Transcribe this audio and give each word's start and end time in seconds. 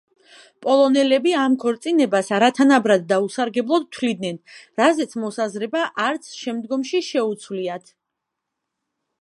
პოლონელები 0.65 1.33
ამ 1.41 1.57
ქორწინებას 1.63 2.31
არათანაბრად 2.37 3.05
და 3.11 3.19
უსარგებლოდ 3.25 3.85
თვლიდნენ, 3.97 4.39
რაზეც 4.83 5.15
მოსაზრება 5.27 5.85
არც 6.07 6.31
შემდგომში 6.39 7.07
შეუცვლიათ. 7.13 7.95